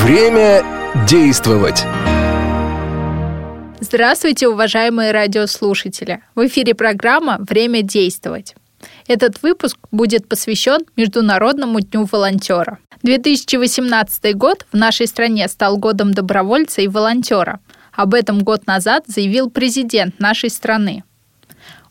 [0.00, 0.64] Время
[1.06, 1.84] действовать.
[3.78, 6.22] Здравствуйте, уважаемые радиослушатели!
[6.34, 8.54] В эфире программа «Время действовать».
[9.06, 12.78] Этот выпуск будет посвящен Международному дню волонтера.
[13.02, 17.60] 2018 год в нашей стране стал годом добровольца и волонтера.
[17.92, 21.04] Об этом год назад заявил президент нашей страны.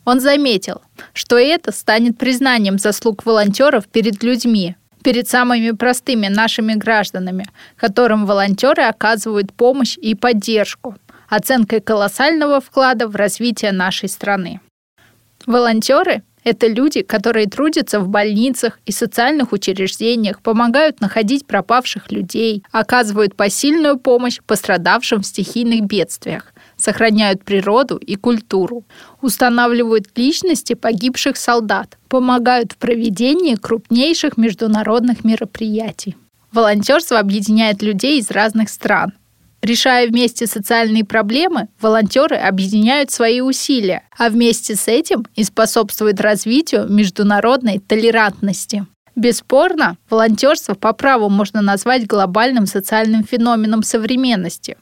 [0.04, 0.82] Он заметил,
[1.12, 7.44] что это станет признанием заслуг волонтеров перед людьми, перед самыми простыми нашими гражданами,
[7.76, 10.96] которым волонтеры оказывают помощь и поддержку,
[11.28, 14.60] оценкой колоссального вклада в развитие нашей страны.
[15.46, 23.34] Волонтеры– это люди, которые трудятся в больницах и социальных учреждениях, помогают находить пропавших людей, оказывают
[23.36, 28.84] посильную помощь пострадавшим в стихийных бедствиях, сохраняют природу и культуру,
[29.20, 36.16] устанавливают личности погибших солдат, помогают в проведении крупнейших международных мероприятий.
[36.52, 39.12] Волонтерство объединяет людей из разных стран.
[39.62, 46.88] Решая вместе социальные проблемы, волонтеры объединяют свои усилия, а вместе с этим и способствуют развитию
[46.88, 48.86] международной толерантности.
[49.14, 54.76] Бесспорно, волонтерство по праву можно назвать глобальным социальным феноменом современности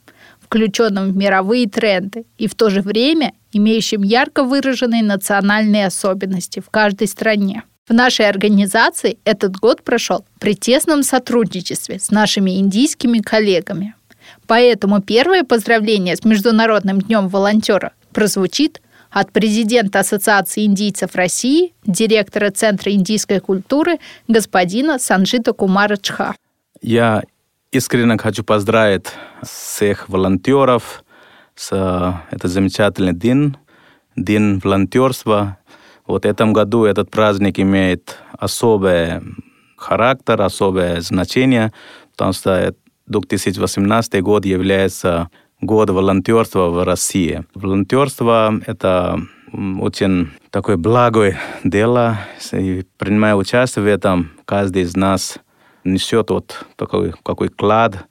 [0.51, 6.69] включенным в мировые тренды и в то же время имеющим ярко выраженные национальные особенности в
[6.69, 7.63] каждой стране.
[7.87, 13.95] В нашей организации этот год прошел при тесном сотрудничестве с нашими индийскими коллегами.
[14.45, 22.91] Поэтому первое поздравление с Международным днем волонтера прозвучит от президента Ассоциации индийцев России, директора Центра
[22.91, 26.35] индийской культуры господина Санжита Кумара Чха.
[26.81, 27.23] Я
[27.71, 29.07] искренне хочу поздравить
[29.41, 31.03] всех волонтеров
[31.55, 33.55] с э, этот замечательный день,
[34.15, 35.57] день волонтерства.
[36.05, 39.21] Вот в этом году этот праздник имеет особый
[39.77, 41.71] характер, особое значение,
[42.11, 42.75] потому что
[43.07, 45.29] 2018 год является
[45.61, 47.45] год волонтерства в России.
[47.55, 49.19] Волонтерство— это
[49.53, 52.17] очень такое благое дело,
[52.51, 55.37] и принимая участие в этом, каждый из нас—
[55.83, 58.05] несет вот такой какой клад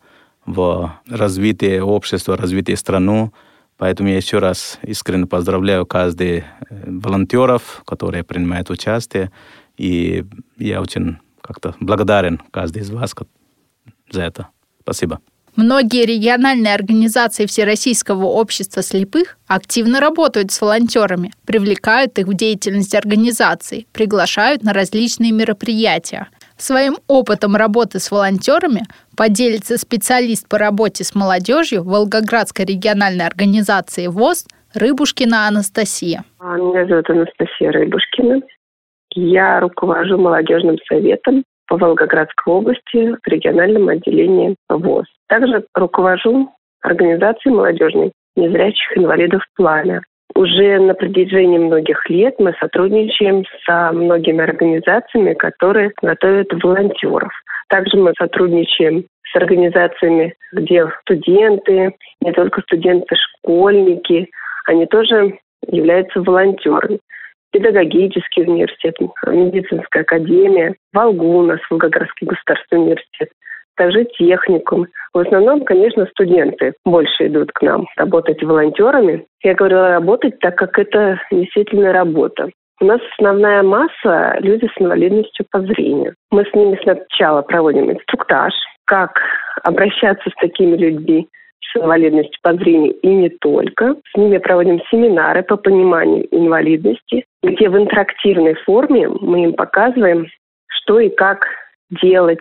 [0.46, 3.30] в развитие общества, развитие страны.
[3.76, 6.42] Поэтому я еще раз искренне поздравляю каждый э,
[6.86, 9.30] волонтеров, которые принимают участие.
[9.78, 10.24] И
[10.58, 13.14] я очень как-то благодарен каждый из вас
[14.10, 14.48] за это.
[14.82, 15.20] Спасибо.
[15.56, 23.86] Многие региональные организации Всероссийского общества слепых активно работают с волонтерами, привлекают их в деятельность организации,
[23.92, 26.28] приглашают на различные мероприятия–
[26.60, 28.82] Своим опытом работы с волонтерами
[29.16, 36.22] поделится специалист по работе с молодежью Волгоградской региональной организации ВОЗ Рыбушкина Анастасия.
[36.38, 38.42] А, меня зовут Анастасия Рыбушкина.
[39.14, 45.06] Я руковожу молодежным советом по Волгоградской области в региональном отделении ВОЗ.
[45.28, 46.50] Также руковожу
[46.82, 50.02] организацией молодежной незрячих инвалидов «Пламя».
[50.34, 57.32] Уже на протяжении многих лет мы сотрудничаем со многими организациями, которые готовят волонтеров.
[57.68, 64.28] Также мы сотрудничаем с организациями, где студенты, не только студенты, школьники,
[64.66, 67.00] они тоже являются волонтерами.
[67.52, 68.94] Педагогический университет,
[69.26, 73.30] медицинская академия, Волгунас, Волгоградский государственный университет
[73.80, 74.86] также техникум.
[75.14, 79.24] В основном, конечно, студенты больше идут к нам работать волонтерами.
[79.42, 82.50] Я говорила работать, так как это действительно работа.
[82.82, 86.14] У нас основная масса– люди с инвалидностью по зрению.
[86.30, 88.52] Мы с ними сначала проводим инструктаж,
[88.84, 89.18] как
[89.62, 91.26] обращаться с такими людьми
[91.72, 93.94] с инвалидностью по зрению и не только.
[94.12, 100.26] С ними проводим семинары по пониманию инвалидности, где в интерактивной форме мы им показываем,
[100.68, 101.46] что и как
[102.02, 102.40] делать,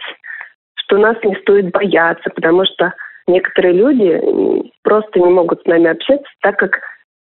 [0.89, 2.93] что нас не стоит бояться, потому что
[3.27, 6.79] некоторые люди просто не могут с нами общаться, так как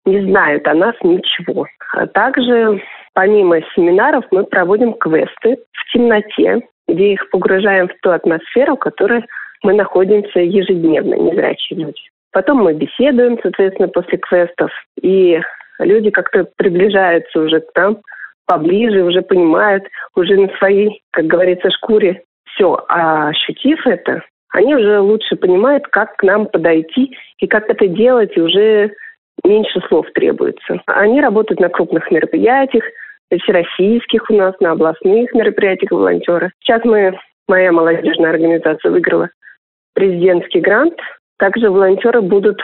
[0.06, 1.66] не знают о нас ничего.
[1.94, 2.82] А также
[3.14, 9.26] помимо семинаров мы проводим квесты в темноте, где их погружаем в ту атмосферу, в которой
[9.64, 12.02] мы находимся ежедневно, незрячие люди.
[12.32, 14.70] Потом мы беседуем, соответственно, после квестов,
[15.02, 15.42] и
[15.80, 17.98] люди как-то приближаются уже к нам
[18.46, 19.86] поближе, уже понимают,
[20.16, 22.22] уже на своей, как говорится, шкуре
[22.56, 27.88] все, а ощутив это, они уже лучше понимают, как к нам подойти и как это
[27.88, 28.92] делать, и уже
[29.44, 30.82] меньше слов требуется.
[30.86, 32.84] Они работают на крупных мероприятиях,
[33.32, 36.52] всероссийских у нас, на областных мероприятиях волонтеры.
[36.62, 39.30] Сейчас мы, моя молодежная организация выиграла
[39.94, 40.98] президентский грант.
[41.38, 42.62] Также волонтеры будут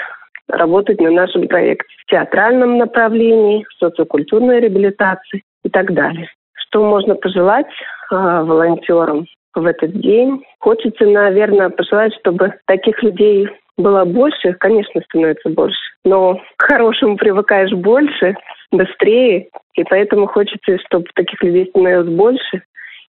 [0.47, 6.29] работать на нашем проекте в театральном направлении, в социокультурной реабилитации и так далее.
[6.53, 7.71] Что можно пожелать
[8.11, 9.25] э, волонтерам?
[9.53, 10.43] В этот день.
[10.59, 15.79] Хочется, наверное, пожелать, чтобы таких людей было больше, конечно, становится больше.
[16.05, 18.35] Но к хорошему привыкаешь больше,
[18.71, 19.49] быстрее.
[19.75, 22.63] И поэтому хочется, чтобы таких людей становилось больше.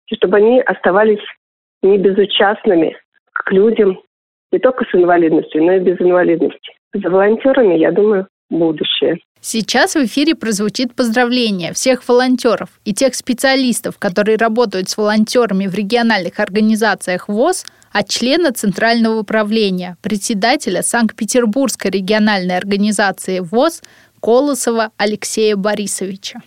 [0.08, 1.22] И чтобы они оставались
[1.82, 2.96] не безучастными
[3.32, 3.98] к людям,
[4.52, 6.72] не только с инвалидностью, но и без инвалидности.
[6.92, 9.19] За волонтерами, я думаю, будущее.
[9.40, 15.75] Сейчас в эфире прозвучит поздравление всех волонтеров и тех специалистов, которые работают с волонтерами в
[15.75, 23.82] региональных организациях ВОЗ, от члена Центрального управления, председателя Санкт-Петербургской региональной организации ВОЗ
[24.20, 26.40] Колосова Алексея Борисовича.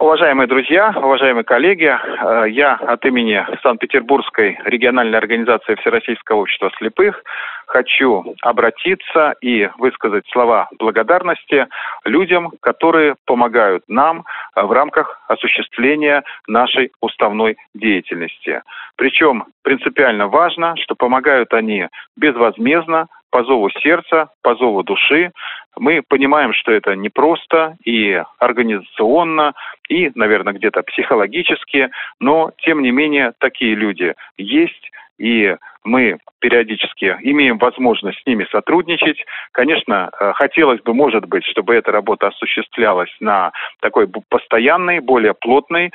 [0.00, 7.20] Уважаемые друзья, уважаемые коллеги, э, я от имени Санкт-Петербургской региональной организации Всероссийского общества слепых
[7.66, 11.66] хочу обратиться и высказать слова благодарности
[12.04, 14.24] людям, которые помогают нам
[14.54, 18.62] э, в рамках осуществления нашей уставной деятельности.
[18.94, 25.32] Причем принципиально важно, что помогают они безвозмездно, по зову сердца, по зову души.
[25.78, 29.54] Мы понимаем, что это непросто и организационно,
[29.88, 31.90] и, наверное, где-то психологически,
[32.20, 39.24] но, тем не менее, такие люди есть, и мы периодически имеем возможность с ними сотрудничать.
[39.52, 45.90] Конечно, э, хотелось бы, может быть, чтобы эта работа осуществлялась на такой постоянной, более плотной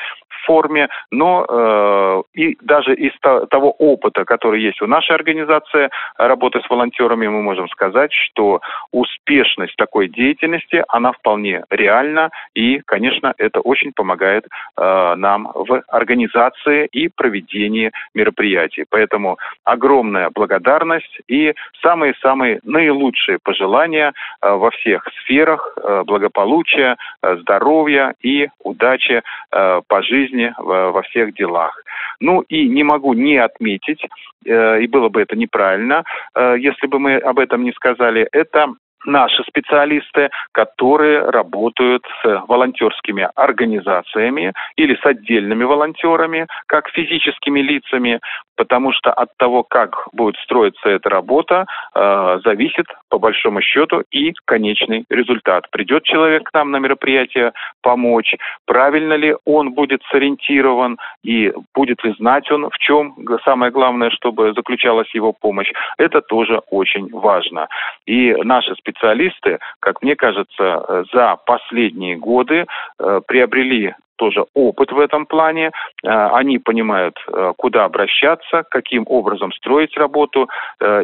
[0.45, 6.69] форме, но э, и даже из того опыта, который есть у нашей организации работы с
[6.69, 8.61] волонтерами, мы можем сказать, что
[8.91, 14.45] успешность такой деятельности, она вполне реальна, и, конечно, это очень помогает
[14.77, 18.85] э, нам в организации и проведении мероприятий.
[18.89, 28.13] Поэтому огромная благодарность и самые-самые наилучшие пожелания э, во всех сферах э, благополучия, э, здоровья
[28.21, 31.81] и удачи по жизни во всех делах.
[32.19, 34.05] Ну и не могу не отметить,
[34.45, 36.03] и было бы это неправильно,
[36.35, 38.73] если бы мы об этом не сказали, это
[39.05, 48.19] наши специалисты, которые работают с волонтерскими организациями или с отдельными волонтерами, как физическими лицами,
[48.55, 51.65] потому что от того, как будет строиться эта работа,
[51.95, 55.69] э, зависит по большому счету и конечный результат.
[55.71, 58.35] Придет человек к нам на мероприятие помочь,
[58.65, 64.53] правильно ли он будет сориентирован и будет ли знать он, в чем самое главное, чтобы
[64.53, 65.71] заключалась его помощь.
[65.97, 67.67] Это тоже очень важно.
[68.05, 72.65] И наши специалисты специалисты, как мне кажется, э, за последние годы
[72.99, 75.71] э, приобрели тоже опыт в этом плане.
[76.03, 77.15] Э, они понимают,
[77.57, 80.49] куда обращаться, каким образом строить работу.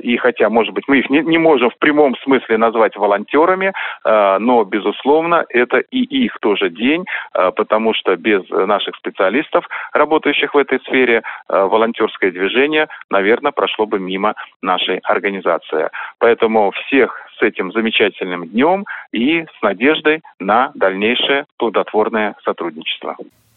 [0.02, 3.74] И хотя, может быть, мы их не, не можем в прямом смысле назвать волонтерами,
[4.06, 10.80] но, безусловно, это и их тоже день, потому что без наших специалистов, работающих в этой
[10.82, 15.90] сфере, волонтерское движение, наверное, прошло бы мимо нашей организации.
[16.20, 22.99] Поэтому всех с этим замечательным днем и с надеждой на дальнейшее плодотворное сотрудничество.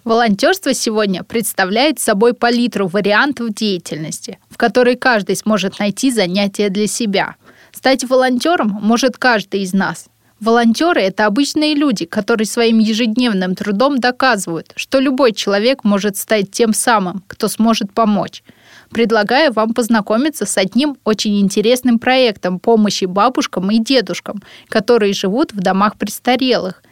[0.04, 7.36] Волонтерство сегодня представляет собой палитру вариантов деятельности, в которой каждый сможет найти занятие для себя.
[7.72, 10.06] Стать волонтером может каждый из нас.
[10.40, 16.74] Волонтеры– это обычные люди, которые своим ежедневным трудом доказывают, что любой человек может стать тем
[16.74, 18.42] самым, кто сможет помочь–
[18.92, 25.56] предлагаю вам познакомиться с одним очень интересным проектом помощи бабушкам и дедушкам, которые живут в
[25.56, 26.82] домах престарелых.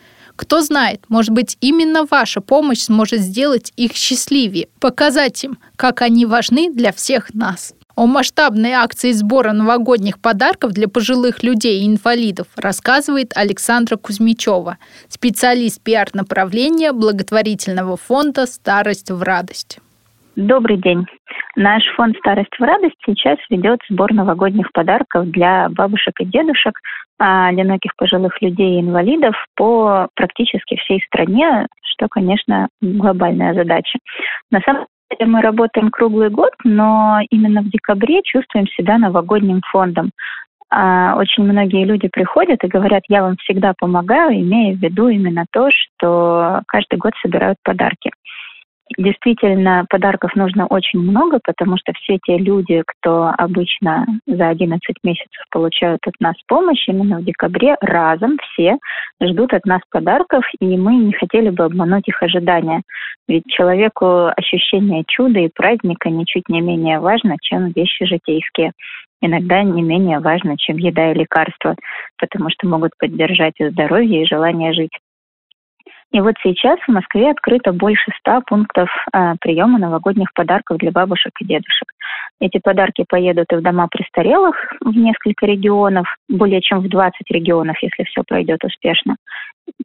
[0.40, 6.24] Кто знает, может быть, именно ваша помощь сможет сделать их счастливее, показать им, как они
[6.24, 7.74] важны для всех нас.
[7.94, 14.78] О масштабной акции сбора новогодних подарков для пожилых людей и инвалидов рассказывает Александра Кузьмичева,
[15.08, 19.78] специалист пиар-направления благотворительного фонда «Старость в радость».
[20.36, 21.04] Добрый день.
[21.56, 26.78] Наш фонд «Старость в радость» сейчас ведет сбор новогодних подарков для бабушек и дедушек,
[27.18, 33.98] а, одиноких пожилых людей и инвалидов по практически всей стране, что, конечно, глобальная задача.
[34.50, 40.10] На самом деле мы работаем круглый год, но именно в декабре чувствуем себя новогодним фондом.
[40.72, 45.44] А, очень многие люди приходят и говорят, я вам всегда помогаю, имея в виду именно
[45.52, 48.10] то, что каждый год собирают подарки.
[48.98, 55.44] Действительно, подарков нужно очень много, потому что все те люди, кто обычно за 11 месяцев
[55.50, 58.78] получают от нас помощь, именно в декабре разом все
[59.22, 62.82] ждут от нас подарков, и мы не хотели бы обмануть их ожидания.
[63.28, 68.72] Ведь человеку ощущение чуда и праздника ничуть не менее важно, чем вещи житейские
[69.22, 71.76] иногда не менее важно, чем еда и лекарства,
[72.18, 74.92] потому что могут поддержать и здоровье, и желание жить.
[76.12, 81.32] И вот сейчас в Москве открыто больше ста пунктов э, приема новогодних подарков для бабушек
[81.40, 81.88] и дедушек.
[82.40, 87.76] Эти подарки поедут и в дома престарелых в несколько регионов, более чем в 20 регионов,
[87.80, 89.16] если все пройдет успешно.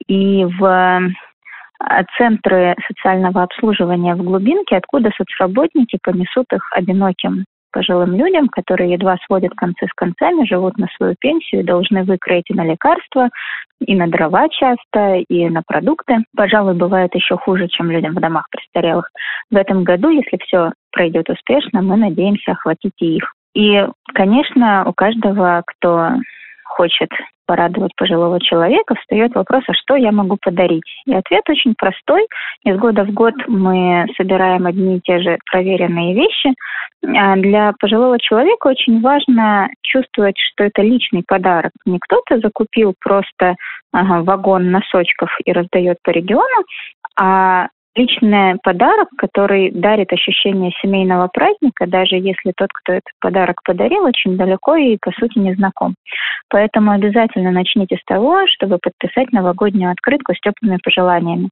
[0.07, 7.45] И в э, центры социального обслуживания в глубинке, откуда соцработники понесут их одиноким
[7.75, 12.49] пожилым людям, которые едва сводят концы с концами, живут на свою пенсию и должны выкроить
[12.49, 13.29] и на лекарства,
[13.85, 16.19] и на дрова часто, и на продукты.
[16.37, 19.09] Пожалуй, бывает еще хуже, чем людям в домах престарелых.
[19.51, 23.33] В этом году, если все пройдет успешно, мы надеемся охватить и их.
[23.53, 26.11] И, конечно, у каждого, кто
[26.63, 27.09] хочет
[27.45, 30.83] порадовать пожилого человека, встает вопрос, а что я могу подарить?
[31.05, 32.27] И ответ очень простой.
[32.63, 36.53] Из года в год мы собираем одни и те же проверенные вещи.
[37.15, 41.71] А для пожилого человека очень важно чувствовать, что это личный подарок.
[41.85, 43.55] Не кто-то закупил просто
[43.91, 46.65] ага, вагон носочков и раздает по региону,
[47.17, 54.03] а личный подарок, который дарит ощущение семейного праздника, даже если тот, кто этот подарок подарил,
[54.03, 55.95] очень далеко и, по сути, не знаком.
[56.49, 61.49] Поэтому обязательно начните с того, чтобы подписать новогоднюю открытку с теплыми пожеланиями.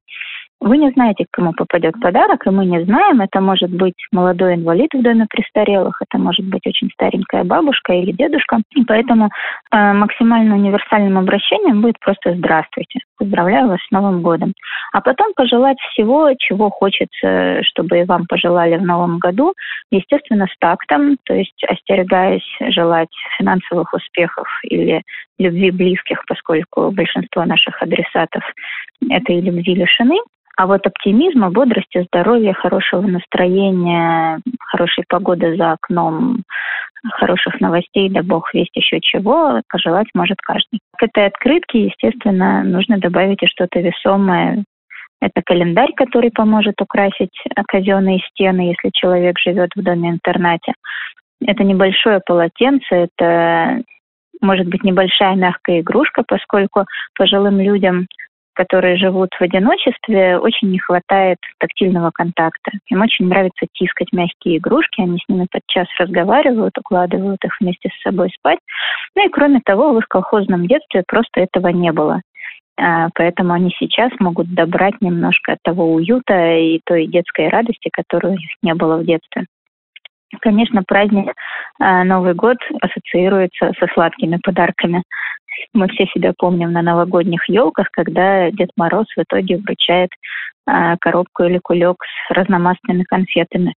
[0.60, 3.20] Вы не знаете, кому попадет подарок, и мы не знаем.
[3.20, 8.12] Это может быть молодой инвалид в доме престарелых, это может быть очень старенькая бабушка или
[8.12, 8.60] дедушка.
[8.74, 13.00] И поэтому э, максимально универсальным обращением будет просто «Здравствуйте».
[13.24, 14.52] Поздравляю вас с Новым годом.
[14.92, 19.54] А потом пожелать всего, чего хочется, чтобы и вам пожелали в Новом году.
[19.90, 25.02] Естественно, с тактом, то есть остерегаясь желать финансовых успехов или
[25.38, 28.42] любви близких, поскольку большинство наших адресатов
[29.08, 30.18] этой любви лишены.
[30.58, 36.42] А вот оптимизма, бодрости, здоровья, хорошего настроения, хорошей погоды за окном,
[37.12, 40.80] хороших новостей, да бог весть еще чего, пожелать может каждый.
[40.96, 44.64] К этой открытке, естественно, нужно добавить и что-то весомое.
[45.20, 47.36] Это календарь, который поможет украсить
[47.68, 50.74] казенные стены, если человек живет в доме-интернате.
[51.44, 53.82] Это небольшое полотенце, это
[54.40, 56.84] может быть небольшая мягкая игрушка, поскольку
[57.16, 58.06] пожилым людям
[58.54, 62.70] которые живут в одиночестве, очень не хватает тактильного контакта.
[62.88, 68.02] Им очень нравится тискать мягкие игрушки, они с ними подчас разговаривают, укладывают их вместе с
[68.02, 68.58] собой спать.
[69.14, 72.20] Ну и кроме того, в их колхозном детстве просто этого не было.
[72.76, 78.36] А, поэтому они сейчас могут добрать немножко того уюта и той детской радости, которую у
[78.36, 79.46] них не было в детстве.
[80.40, 81.32] Конечно, праздник
[81.78, 85.02] а, Новый год ассоциируется со сладкими подарками.
[85.72, 90.10] Мы все себя помним на новогодних елках, когда Дед Мороз в итоге вручает
[91.00, 93.74] коробку или кулек с разномастными конфетами.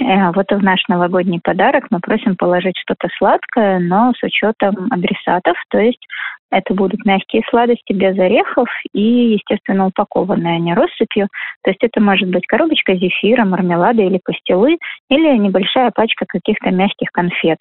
[0.00, 4.88] Э, вот и в наш новогодний подарок мы просим положить что-то сладкое, но с учетом
[4.90, 6.04] адресатов, то есть
[6.50, 11.28] это будут мягкие сладости без орехов и, естественно, упакованные, а не россыпью.
[11.62, 14.78] То есть это может быть коробочка зефира, мармелада или пастилы,
[15.08, 17.58] или небольшая пачка каких-то мягких конфет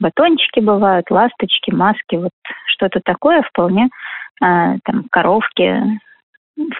[0.00, 2.30] батончики бывают, ласточки, маски, вот
[2.66, 3.88] что-то такое вполне,
[4.42, 6.00] э, там, коровки,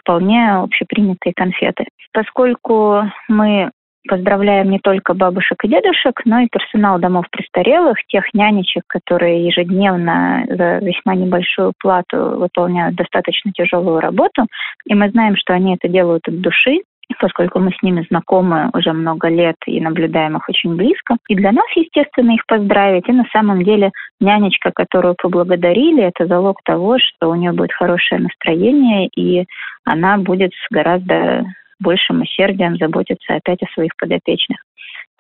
[0.00, 1.86] вполне общепринятые конфеты.
[2.12, 3.70] Поскольку мы
[4.08, 10.44] поздравляем не только бабушек и дедушек, но и персонал домов престарелых, тех нянечек, которые ежедневно
[10.48, 14.46] за весьма небольшую плату выполняют достаточно тяжелую работу.
[14.86, 16.78] И мы знаем, что они это делают от души,
[17.18, 21.16] поскольку мы с ними знакомы уже много лет и наблюдаем их очень близко.
[21.28, 23.08] И для нас, естественно, их поздравить.
[23.08, 23.90] И на самом деле
[24.20, 29.46] нянечка, которую поблагодарили, это залог того, что у нее будет хорошее настроение, и
[29.84, 31.46] она будет с гораздо
[31.80, 34.58] большим усердием заботиться опять о своих подопечных.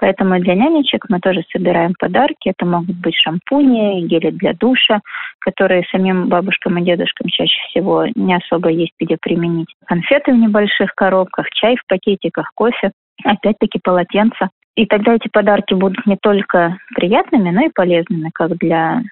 [0.00, 2.48] Поэтому для нянечек мы тоже собираем подарки.
[2.48, 5.00] Это могут быть шампуни, гели для душа,
[5.40, 9.68] которые самим бабушкам и дедушкам чаще всего не особо есть где применить.
[9.86, 12.92] Конфеты в небольших коробках, чай в пакетиках, кофе,
[13.24, 14.48] опять-таки полотенца.
[14.74, 19.02] И тогда эти подарки будут не только приятными, но и полезными, как для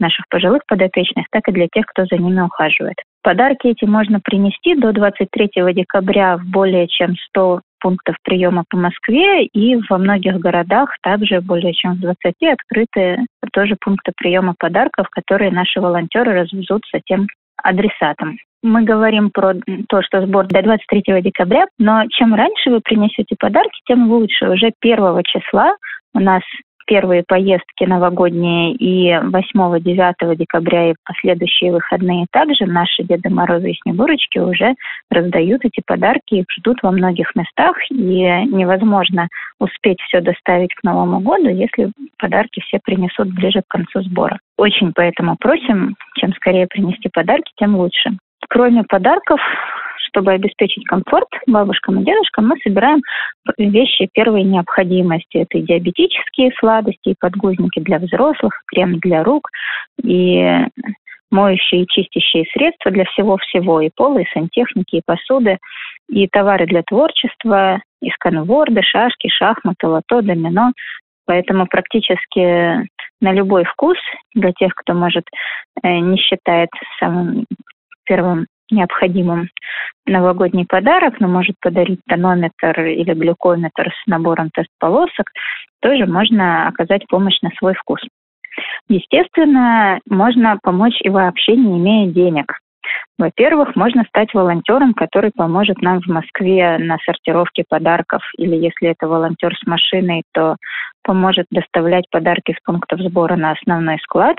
[0.00, 2.96] наших пожилых подопечных, так и для тех, кто за ними ухаживает.
[3.22, 9.44] Подарки эти можно принести до 23 декабря в более чем 100 пунктов приема по Москве,
[9.44, 12.16] и во многих городах также более чем в 20
[12.52, 13.18] открыты
[13.52, 17.26] тоже пункты приема подарков, которые наши волонтеры развезут затем
[17.62, 18.38] адресатам.
[18.62, 19.54] Мы говорим про
[19.88, 24.48] то, что сбор до 23 декабря, но чем раньше вы принесете подарки, тем лучше.
[24.48, 25.74] Уже 1 числа
[26.14, 26.42] у нас
[26.88, 34.38] первые поездки новогодние и 8-9 декабря и последующие выходные также наши Деды Морозы и Снегурочки
[34.38, 34.74] уже
[35.10, 39.28] раздают эти подарки, их ждут во многих местах, и невозможно
[39.60, 44.38] успеть все доставить к Новому году, если подарки все принесут ближе к концу сбора.
[44.56, 48.12] Очень поэтому просим, чем скорее принести подарки, тем лучше.
[48.48, 49.40] Кроме подарков,
[50.08, 53.00] чтобы обеспечить комфорт бабушкам и дедушкам, мы собираем
[53.56, 55.38] вещи первой необходимости.
[55.38, 59.48] Это и диабетические сладости, и подгузники для взрослых, крем для рук,
[60.02, 60.66] и
[61.30, 65.58] моющие и чистящие средства для всего-всего, и пола, и сантехники, и посуды,
[66.08, 70.72] и товары для творчества, и сканворды, шашки, шахматы, лото, домино.
[71.26, 72.88] Поэтому практически
[73.20, 73.98] на любой вкус
[74.34, 75.24] для тех, кто, может,
[75.82, 77.44] э, не считает самым
[78.04, 79.48] первым необходимым
[80.08, 85.30] новогодний подарок, но может подарить тонометр или глюкометр с набором тест-полосок,
[85.80, 88.00] тоже можно оказать помощь на свой вкус.
[88.88, 92.58] Естественно, можно помочь и вообще не имея денег.
[93.18, 98.22] Во-первых, можно стать волонтером, который поможет нам в Москве на сортировке подарков.
[98.38, 100.56] Или если это волонтер с машиной, то
[101.02, 104.36] поможет доставлять подарки с пунктов сбора на основной склад.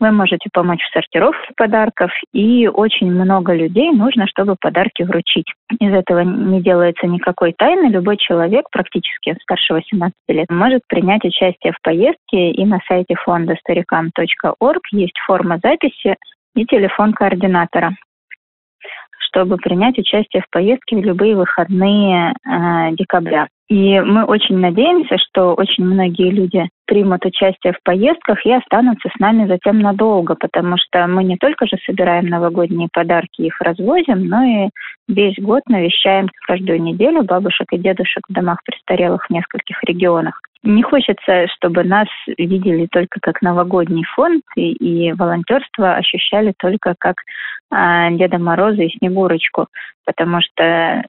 [0.00, 2.10] Вы можете помочь в сортировке подарков.
[2.32, 5.46] И очень много людей нужно, чтобы подарки вручить.
[5.78, 7.90] Из этого не делается никакой тайны.
[7.90, 12.50] Любой человек, практически старше 18 лет, может принять участие в поездке.
[12.50, 16.16] И на сайте фонда старикам.орг есть форма записи
[16.60, 17.96] и телефон координатора
[19.32, 23.46] чтобы принять участие в поездке в любые выходные э, декабря.
[23.68, 29.20] И мы очень надеемся, что очень многие люди примут участие в поездках и останутся с
[29.20, 34.42] нами затем надолго, потому что мы не только же собираем новогодние подарки, их развозим, но
[34.42, 34.70] и
[35.06, 40.40] весь год навещаем каждую неделю бабушек и дедушек в домах престарелых в нескольких регионах.
[40.62, 47.16] Не хочется, чтобы нас видели только как новогодний фонд и, и волонтерство ощущали только как
[47.70, 49.68] а, Деда Мороза и Снегурочку,
[50.04, 51.02] потому что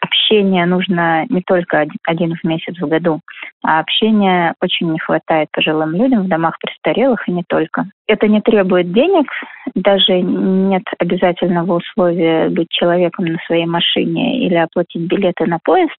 [0.00, 3.20] общения нужно не только один в месяц в году,
[3.64, 7.86] а общения очень не хватает пожилым людям в домах престарелых и не только.
[8.06, 9.26] Это не требует денег,
[9.74, 15.96] даже нет обязательного условия быть человеком на своей машине или оплатить билеты на поезд.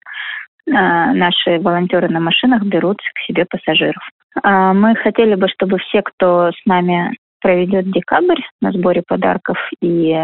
[0.74, 4.04] А, наши волонтеры на машинах берут к себе пассажиров.
[4.44, 10.20] А, мы хотели бы, чтобы все, кто с нами проведет декабрь на сборе подарков и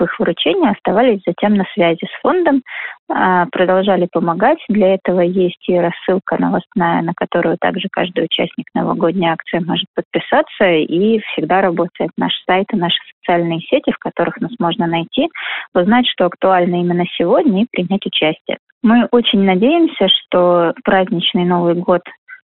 [0.00, 2.62] их вручении оставались затем на связи с фондом,
[3.08, 4.58] а, продолжали помогать.
[4.68, 10.64] Для этого есть и рассылка новостная, на которую также каждый участник новогодней акции может подписаться.
[10.64, 15.28] И всегда работает наш сайт и наши социальные сети, в которых нас можно найти,
[15.74, 18.58] узнать, что актуально именно сегодня и принять участие.
[18.84, 22.02] Мы очень надеемся, что праздничный Новый год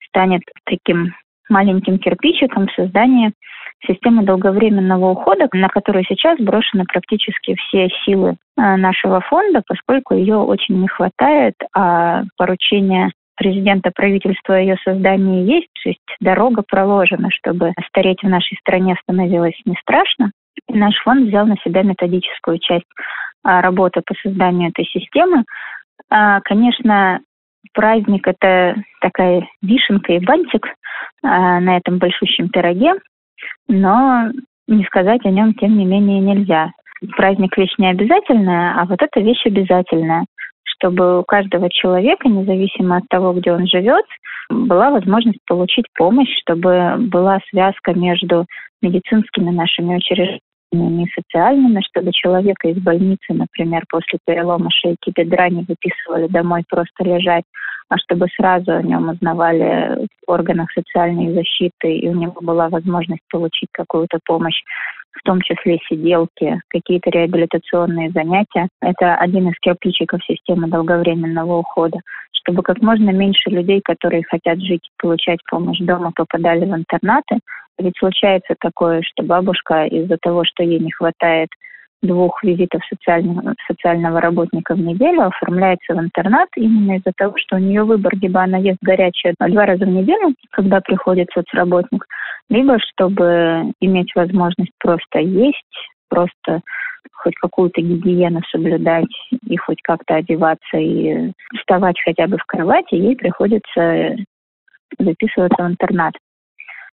[0.07, 1.13] станет таким
[1.49, 3.33] маленьким кирпичиком в создании
[3.85, 10.37] системы долговременного ухода, на которую сейчас брошены практически все силы э, нашего фонда, поскольку ее
[10.37, 17.73] очень не хватает, а поручение президента правительства ее создании есть, то есть дорога проложена, чтобы
[17.89, 20.31] стареть в нашей стране становилось не страшно.
[20.69, 22.85] И наш фонд взял на себя методическую часть
[23.43, 25.43] а, работы по созданию этой системы.
[26.11, 27.21] А, конечно,
[27.73, 30.67] праздник– это такая вишенка и бантик
[31.23, 32.93] а, на этом большущем пироге,
[33.69, 34.29] но
[34.67, 36.71] не сказать о нем, тем не менее, нельзя.
[37.15, 40.25] Праздник вещь не обязательная, а вот эта вещь обязательная,
[40.63, 44.05] чтобы у каждого человека, независимо от того, где он живет,
[44.49, 48.45] была возможность получить помощь, чтобы была связка между
[48.81, 55.65] медицинскими нашими учреждениями и социальными, чтобы человека из больницы, например, после перелома шейки бедра не
[55.67, 57.43] выписывали домой просто лежать,
[57.89, 63.23] а чтобы сразу о нем узнавали в органах социальной защиты, и у него была возможность
[63.29, 64.61] получить какую-то помощь,
[65.11, 68.69] в том числе сиделки, какие-то реабилитационные занятия.
[68.81, 71.99] Это один из кирпичиков системы долговременного ухода,
[72.31, 77.39] чтобы как можно меньше людей, которые хотят жить и получать помощь дома, попадали в интернаты.
[77.81, 81.49] Ведь случается такое, что бабушка из-за того, что ей не хватает
[82.03, 87.59] двух визитов социального, социального работника в неделю оформляется в интернат именно из-за того, что у
[87.59, 92.05] нее выбор, либо она ест горячее два раза в неделю, когда приходит соцработник,
[92.49, 96.61] либо чтобы иметь возможность просто есть, просто
[97.13, 99.13] хоть какую-то гигиену соблюдать
[99.47, 104.15] и хоть как-то одеваться и вставать хотя бы в кровати, ей приходится
[104.97, 106.13] записываться в интернат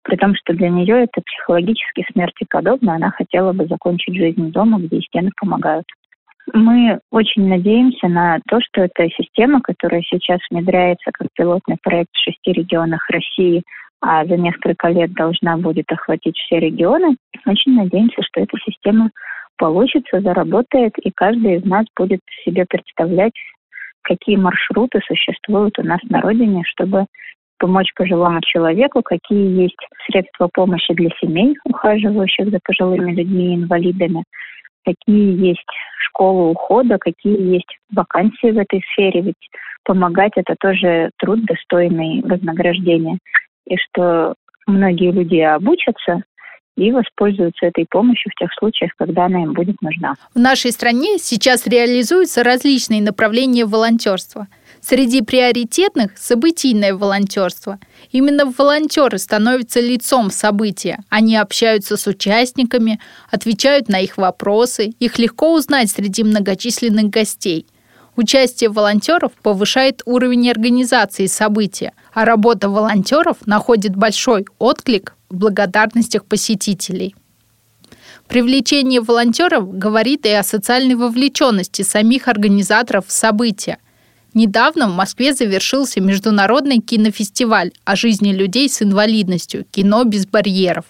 [0.03, 4.79] при том, что для нее это психологически смерти подобно, она хотела бы закончить жизнь дома,
[4.79, 5.87] где стены помогают.
[6.55, 12.23] Мы очень надеемся на то, что эта система, которая сейчас внедряется как пилотный проект в
[12.23, 13.63] шести регионах России,
[14.01, 19.11] а за несколько лет должна будет охватить все регионы, очень надеемся, что эта система
[19.59, 23.35] получится, заработает, и каждый из нас будет себе представлять,
[24.03, 27.07] какие маршруты существуют у нас на родине, чтобы
[27.59, 34.25] помочь пожилому человеку, какие есть средства помощи для семей, ухаживающих за пожилыми людьми и инвалидами.
[34.85, 35.67] какие есть
[35.99, 39.51] школы ухода, какие есть вакансии в этой сфере, ведь
[39.85, 43.19] помогать это тоже труд достойный вознаграждения.
[43.67, 44.35] И что
[44.67, 46.23] многие люди обучатся,
[46.79, 50.15] и воспользуются этой помощью в тех случаях, когда она им будет нужна.
[50.35, 54.47] В нашей стране сейчас реализуются различные направления волонтерства.
[54.81, 57.81] Среди приоритетных– событийное волонтерство.
[58.13, 61.01] Именно волонтеры становятся лицом события.
[61.09, 64.93] Они общаются с участниками, отвечают на их вопросы.
[65.01, 67.67] Их легко узнать среди многочисленных гостей–
[68.19, 77.15] Участие волонтеров повышает уровень организации события, а работа волонтеров находит большой отклик благодарностях посетителей.
[78.27, 83.79] Привлечение волонтеров говорит и о социальной вовлеченности самих организаторов события.
[84.35, 90.85] Недавно в Москве завершился международный кинофестиваль о жизни людей с инвалидностью «Кино без барьеров».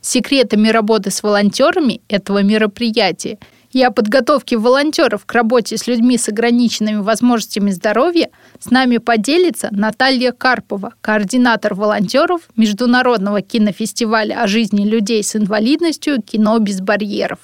[0.00, 3.38] Секретами работы с волонтерами этого мероприятия–
[3.72, 9.68] и о подготовке волонтеров к работе с людьми с ограниченными возможностями здоровья с нами поделится
[9.70, 17.38] Наталья Карпова, координатор волонтеров Международного кинофестиваля о жизни людей с инвалидностью «Кино без барьеров».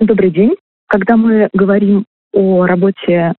[0.00, 0.54] Добрый день.
[0.88, 3.32] Когда мы говорим о работе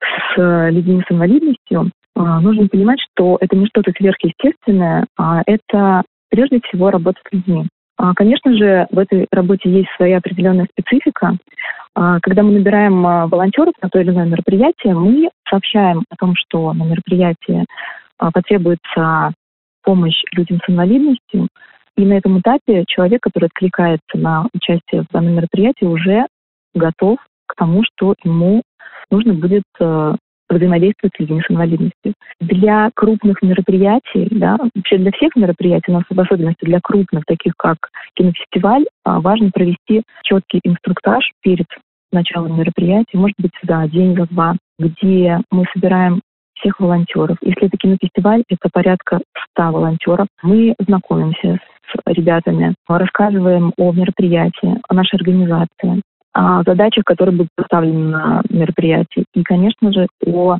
[0.00, 6.60] с людьми с инвалидностью, а, нужно понимать, что это не что-то сверхъестественное, а это прежде
[6.60, 7.68] всего работа с людьми.
[8.02, 11.36] А, конечно же, в этой работе есть своя определенная специфика.
[11.94, 16.34] А, когда мы набираем а, волонтеров на то или иное мероприятие, мы сообщаем о том,
[16.34, 17.66] что на мероприятии
[18.16, 19.32] потребуется
[19.82, 21.48] помощь людям с инвалидностью.
[21.96, 26.26] И на этом этапе человек, который откликается на участие в данном мероприятии, уже
[26.74, 28.62] готов к тому, что ему
[29.10, 29.64] нужно будет
[30.54, 32.14] взаимодействовать с людьми с инвалидностью.
[32.40, 37.76] Для крупных мероприятий, да, вообще для всех мероприятий, но в особенности для крупных, таких как
[38.14, 41.66] кинофестиваль, а, важно провести четкий инструктаж перед
[42.12, 46.20] началом мероприятия, может быть, за день, за два, где мы собираем
[46.60, 47.38] всех волонтеров.
[47.40, 49.20] Если это кинофестиваль, это порядка
[49.52, 50.26] 100 волонтеров.
[50.42, 58.08] Мы знакомимся с ребятами, рассказываем о мероприятии, о нашей организации, о задачах, которые будут поставлены
[58.08, 60.58] на мероприятии, и, конечно же, о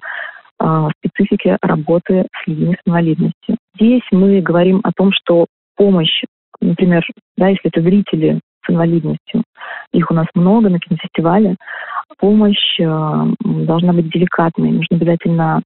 [0.58, 3.56] а, специфике работы с людьми с инвалидностью.
[3.76, 6.22] Здесь мы говорим о том, что помощь,
[6.60, 7.02] например,
[7.38, 9.42] да, если это зрители с инвалидностью,
[9.92, 11.56] их у нас много на кинофестивале,
[12.18, 15.62] помощь э, должна быть деликатной, нужно обязательно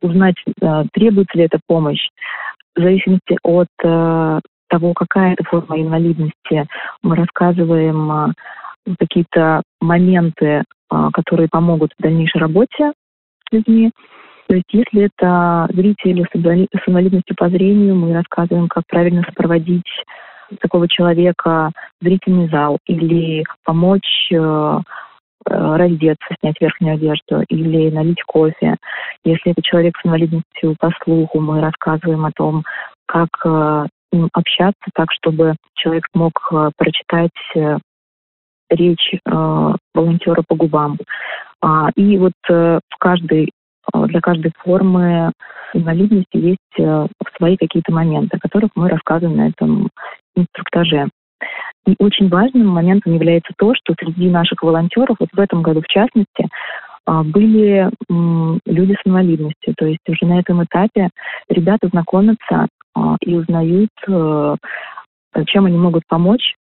[0.00, 2.08] узнать, э, требуется ли эта помощь.
[2.74, 6.66] В зависимости от э, того, какая это форма инвалидности,
[7.02, 8.32] мы рассказываем
[8.98, 12.92] какие-то моменты, а, которые помогут в дальнейшей работе
[13.48, 13.90] с людьми.
[14.48, 19.90] То есть если это зрители с инвалидностью по зрению, мы рассказываем, как правильно сопроводить
[20.60, 28.22] такого человека в зрительный зал или помочь э, э, раздеться, снять верхнюю одежду или налить
[28.22, 28.76] кофе.
[29.24, 32.62] Если это человек с инвалидностью по слуху, мы рассказываем о том,
[33.06, 33.86] как э,
[34.32, 36.32] общаться так, чтобы человек мог
[36.76, 37.80] прочитать
[38.70, 40.98] речь э, волонтера по губам.
[41.62, 43.50] А, и вот э, в каждой,
[43.92, 45.32] э, для каждой формы
[45.74, 46.58] инвалидности есть
[47.36, 49.88] свои какие-то моменты, о которых мы рассказываем на этом
[50.34, 51.08] инструктаже.
[51.86, 55.86] И очень важным моментом является то, что среди наших волонтеров, вот в этом году в
[55.86, 56.48] частности,
[57.06, 57.90] э, были
[58.66, 59.74] люди с инвалидностью.
[59.76, 61.10] То есть уже на этом этапе
[61.48, 63.90] ребята знакомятся э, и узнают,
[65.46, 66.54] чем они могут помочь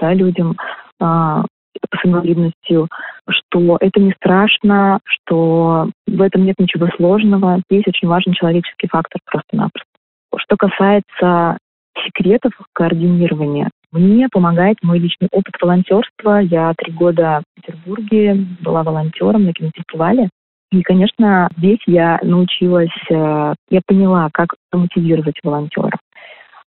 [0.00, 2.88] да, людям а, с инвалидностью,
[3.28, 7.60] что это не страшно, что в этом нет ничего сложного.
[7.70, 9.88] Здесь очень важен человеческий фактор просто-напросто.
[10.36, 11.58] Что касается
[12.04, 16.38] секретов координирования, мне помогает мой личный опыт волонтерства.
[16.38, 20.28] Я три года в Петербурге была волонтером на кинофестивале.
[20.70, 25.98] И, конечно, здесь я научилась, э, я поняла, как мотивировать волонтеров.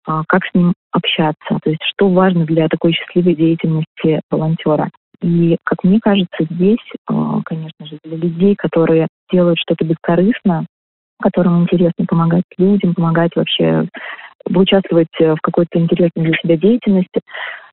[0.05, 4.89] А, как с ним общаться, то есть что важно для такой счастливой деятельности волонтера.
[5.21, 10.65] И, как мне кажется, здесь, а, конечно же, для людей, которые делают что-то бескорыстно,
[11.21, 13.87] которым интересно помогать людям, помогать вообще
[14.45, 17.21] участвовать в какой-то интересной для себя деятельности,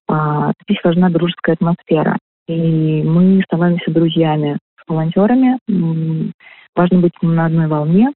[0.09, 2.19] а, здесь важна дружеская атмосфера.
[2.49, 5.59] И мы становимся друзьями с волонтерами.
[6.75, 8.12] Важно быть на одной волне,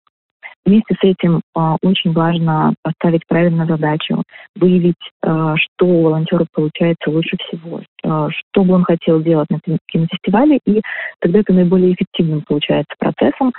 [0.66, 4.22] Вместе с этим а, очень важно поставить правильно задачу,
[4.56, 9.58] выявить, а, что у волонтера получается лучше всего, а, что бы он хотел делать на
[9.86, 10.82] кинофестивале, и
[11.20, 13.52] тогда это наиболее эффективным получается процессом.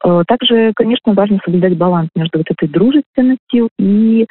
[0.00, 4.26] Также, конечно, важно соблюдать баланс между вот этой дружественностью и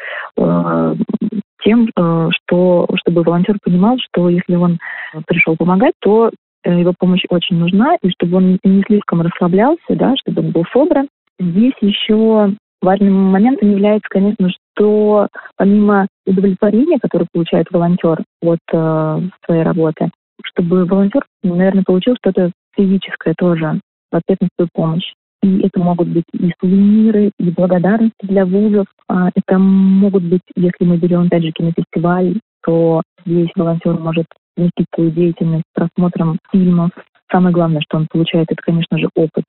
[1.64, 4.80] тем, что, чтобы волонтер понимал, что если он
[5.28, 6.32] пришел помогать, то
[6.64, 10.64] э, его помощь очень нужна, и чтобы он не слишком расслаблялся, да, чтобы он был
[10.72, 11.08] собран.
[11.40, 19.64] Здесь еще важным моментом является, конечно, что помимо удовлетворения, которое получает волонтер от э, своей
[19.64, 20.12] работы,
[20.44, 23.80] чтобы волонтер, наверное, получил что-то физическое тоже
[24.12, 25.14] в ответ на свою помощь.
[25.42, 28.86] И это могут быть и сувениры, и благодарности для вузов.
[29.10, 34.86] А это могут быть, если мы берем, опять же, кинофестиваль, то здесь волонтер может вместить
[34.96, 36.92] свою деятельность просмотром фильмов.
[37.32, 39.44] Самое главное, что он получает, это, конечно же, опыт.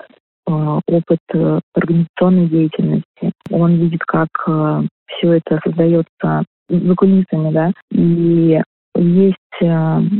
[0.46, 3.32] А, опыт э, организационной деятельности.
[3.50, 8.60] Он видит, как э, все это создается за кулисами, да, и
[8.94, 9.66] есть э,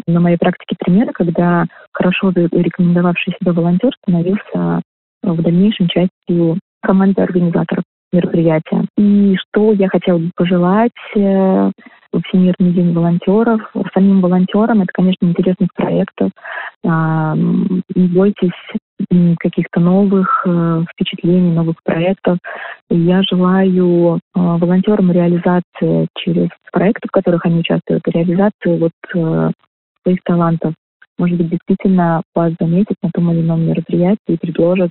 [0.07, 4.81] на моей практике примеры, когда хорошо рекомендовавший себя волонтер становился
[5.23, 8.87] в дальнейшем частью команды организаторов мероприятия.
[8.97, 11.71] И что я хотела бы пожелать э,
[12.29, 13.61] Всемирный день волонтеров,
[13.93, 16.31] самим волонтерам, это, конечно, интересных проектов.
[16.85, 18.53] Не бойтесь
[19.39, 22.39] каких-то новых э, впечатлений, новых проектов.
[22.91, 28.93] Я желаю э, волонтерам реализации через проекты, в которых они участвуют, реализации вот
[30.03, 30.75] своих талантов.
[31.19, 34.91] Может быть, действительно вас заметят на том или ином мероприятии и предложат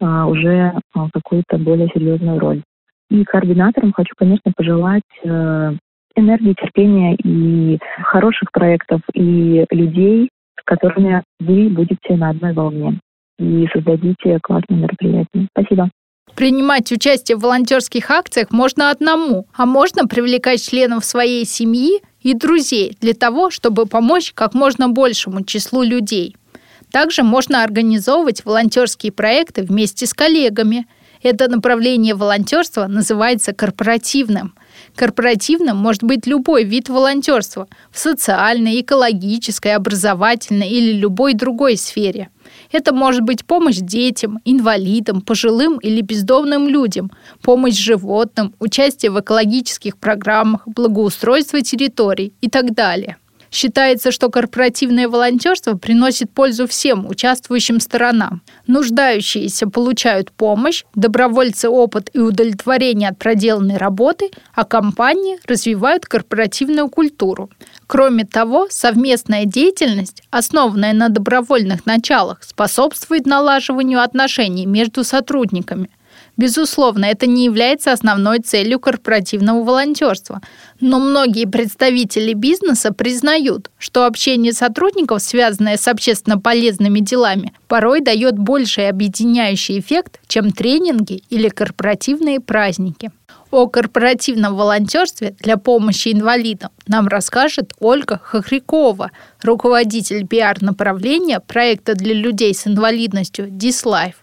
[0.00, 0.74] уже
[1.12, 2.62] какую-то более серьезную роль.
[3.10, 5.72] И координаторам хочу, конечно, пожелать э,
[6.16, 10.28] энергии, терпения и хороших проектов, и людей,
[10.58, 12.98] с которыми вы будете на одной волне
[13.38, 15.48] и создадите классные мероприятия.
[15.50, 15.90] Спасибо.
[16.34, 22.96] Принимать участие в волонтерских акциях можно одному, а можно привлекать членов своей семьи и друзей
[23.00, 26.36] для того, чтобы помочь как можно большему числу людей–
[26.90, 30.86] также можно организовывать волонтерские проекты вместе с коллегами.
[31.22, 34.54] Это направление волонтерства называется корпоративным.
[34.94, 42.28] Корпоративным может быть любой вид волонтерства в социальной, экологической, образовательной или любой другой сфере.
[42.76, 47.10] Это может быть помощь детям, инвалидам, пожилым или бездомным людям,
[47.40, 53.16] помощь животным, участие в экологических программах, благоустройство территорий и так далее.
[53.50, 58.42] Считается, что корпоративное волонтерство приносит пользу всем участвующим сторонам.
[58.66, 67.50] Нуждающиеся получают помощь, добровольцы опыт и удовлетворение от проделанной работы, а компании развивают корпоративную культуру.
[67.86, 75.88] Кроме того, совместная деятельность, основанная на добровольных началах, способствует налаживанию отношений между сотрудниками.
[76.36, 80.42] Безусловно, это не является основной целью корпоративного волонтерства.
[80.80, 88.38] Но многие представители бизнеса признают, что общение сотрудников, связанное с общественно полезными делами, порой дает
[88.38, 93.10] больший объединяющий эффект, чем тренинги или корпоративные праздники.
[93.50, 99.10] О корпоративном волонтерстве для помощи инвалидам нам расскажет Ольга Хохрякова,
[99.42, 104.16] руководитель пиар-направления проекта для людей с инвалидностью «Дислайф».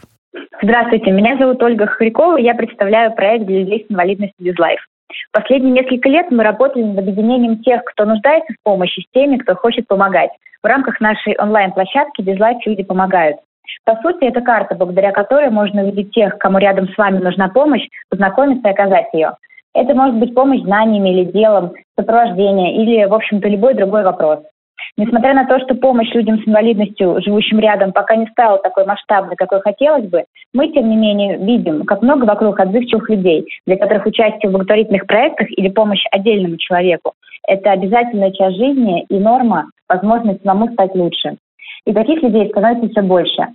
[0.64, 4.80] Здравствуйте, меня зовут Ольга Хрякова, я представляю проект для людей с инвалидностью «Безлайф».
[5.34, 9.56] Последние несколько лет мы работали над объединением тех, кто нуждается в помощи, с теми, кто
[9.56, 10.30] хочет помогать.
[10.64, 13.40] В рамках нашей онлайн-площадки «Безлайф люди помогают».
[13.84, 17.86] По сути, это карта, благодаря которой можно увидеть тех, кому рядом с вами нужна помощь,
[18.10, 19.34] познакомиться и оказать ее.
[19.74, 24.40] Это может быть помощь знаниями или делом, сопровождение или, в общем-то, любой другой вопрос.
[24.98, 29.36] Несмотря на то, что помощь людям с инвалидностью, живущим рядом, пока не стала такой масштабной,
[29.36, 34.06] какой хотелось бы, мы, тем не менее, видим, как много вокруг отзывчивых людей, для которых
[34.06, 37.14] участие в благотворительных проектах или помощь отдельному человеку–
[37.48, 41.38] это обязательная часть жизни и норма, возможность самому стать лучше.
[41.86, 43.48] И таких людей становится все больше.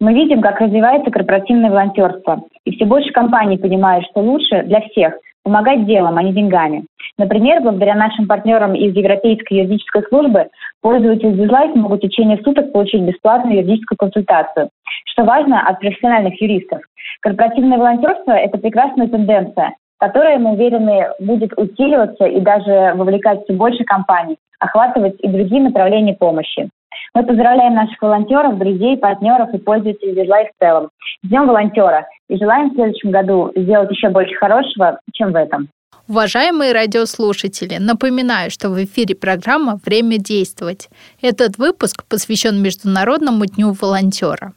[0.00, 5.14] Мы видим, как развивается корпоративное волонтерство, и все больше компаний понимают, что лучше для всех–
[5.44, 6.84] помогать делом, а не деньгами.
[7.18, 10.48] Например, благодаря нашим партнерам из Европейской юридической службы
[10.80, 14.70] пользователи Безлайф могут в течение суток получить бесплатную юридическую консультацию.
[15.06, 16.80] Что важно от профессиональных юристов.
[17.20, 23.84] Корпоративное волонтерство– это прекрасная тенденция, которая, мы уверены, будет усиливаться и даже вовлекать все больше
[23.84, 26.68] компаний, охватывать и другие направления помощи.
[27.14, 30.88] Мы поздравляем наших волонтеров, друзей, партнеров и пользователей Визлайф в целом.
[31.22, 32.08] С волонтера!
[32.28, 35.68] И желаем в следующем году сделать еще больше хорошего, чем в этом.
[36.08, 40.88] Уважаемые радиослушатели, напоминаю, что в эфире программа «Время действовать».
[41.22, 44.52] Этот выпуск посвящен Международному дню волонтера.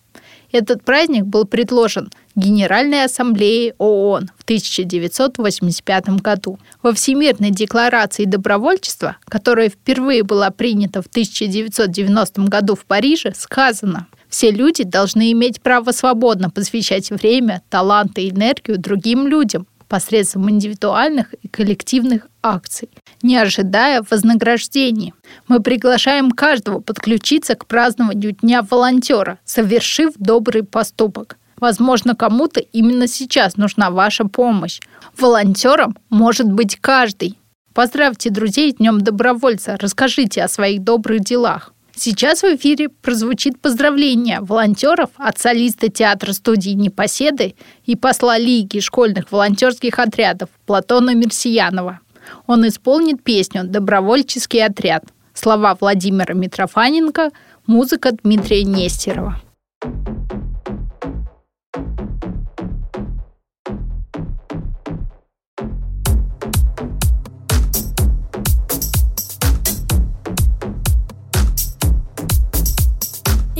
[0.51, 6.59] Этот праздник был предложен Генеральной Ассамблеей ООН в 1985 году.
[6.81, 14.51] Во Всемирной декларации добровольчества, которая впервые была принята в 1990 году в Париже, сказано все
[14.51, 21.47] люди должны иметь право свободно посвящать время, таланты и энергию другим людям посредством индивидуальных и
[21.47, 22.89] коллективных акций.
[23.21, 25.13] не ожидая вознаграждений.
[25.47, 31.37] Мы приглашаем каждого подключиться к празднованию Дня волонтера, совершив добрый поступок.
[31.57, 34.79] Возможно, кому-то именно сейчас нужна ваша помощь.
[35.17, 37.39] Волонтером может быть каждый.
[37.73, 41.73] Поздравьте друзей Днем добровольца, расскажите о своих добрых делах.
[41.97, 47.55] Сейчас в эфире прозвучит поздравление волонтеров от солиста театра студии «Непоседы»
[47.85, 52.01] и посла Лиги школьных волонтерских отрядов Платона Мерсиянова.
[52.47, 55.05] Он исполнит песню «Добровольческий отряд».
[55.33, 57.31] Слова Владимира Митрофаненко,
[57.65, 59.41] музыка Дмитрия Нестерова.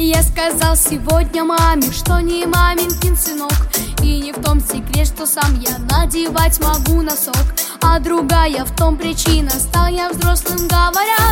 [0.08, 3.52] Я сказал сегодня маме, что не маминкин сынок.
[4.04, 7.56] И не в том секрет, что сам я надевать могу носок.
[7.82, 11.25] А другая в том причина, стал я взрослым, говорят,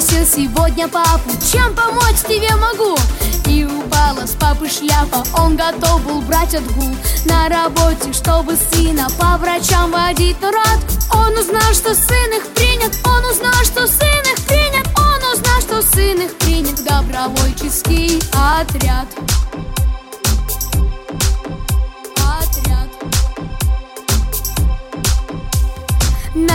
[0.00, 2.96] спросил сегодня папу, чем помочь тебе могу?
[3.46, 6.96] И упала с папы шляпа, он готов был брать отгул.
[7.26, 10.80] На работе, чтобы сына по врачам водить, но рад.
[11.12, 15.82] Он узнал, что сын их принят, он узнал, что сын их принят Он узнал, что
[15.82, 16.82] сын их принят.
[16.84, 19.06] Добровольческий отряд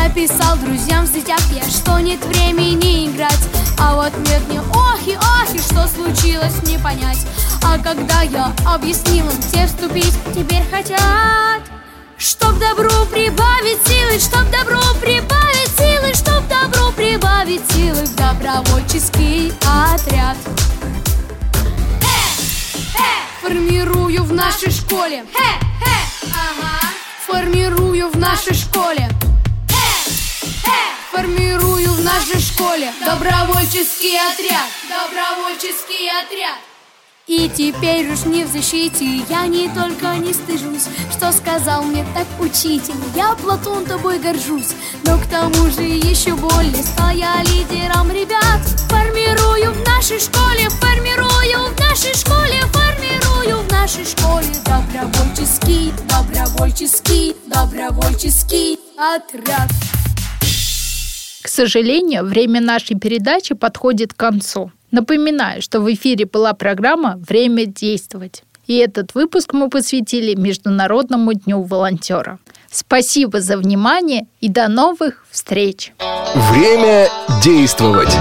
[0.10, 3.48] Написал друзьям в сетях я, что нет времени играть?
[3.78, 7.28] А вот нет мне охи, охи, что случилось, не понять
[7.64, 11.62] А когда я объяснил им, те вступить теперь хотят
[12.18, 20.38] Чтоб добру прибавить силы, чтоб добру прибавить силы Чтоб добру прибавить силы в добровольческий отряд.
[23.44, 25.24] Формирую в нашей школе.
[27.28, 29.08] Формирую в нашей школе
[31.20, 36.58] формирую в нашей школе Добровольческий отряд, добровольческий отряд.
[37.28, 42.26] И теперь уж не в защите Я не только не стыжусь Что сказал мне так
[42.40, 42.96] учитель.
[43.16, 44.74] Я, Платон, тобой горжусь
[45.06, 48.62] Но к тому же еще более Стал я лидером ребят.
[48.90, 58.80] Формирую в нашей школе Формирую в нашей школе Формирую в нашей школе Добровольческий, добровольческий, добровольческий
[58.98, 59.70] отряд
[61.42, 64.72] к сожалению, время нашей передачи подходит к концу.
[64.92, 68.44] Напоминаю, что в эфире была программа «Время действовать».
[68.68, 72.38] И этот выпуск мы посвятили Международному дню волонтера.
[72.72, 75.92] Спасибо за внимание и до новых встреч!
[76.36, 77.08] Время
[77.44, 78.16] действовать!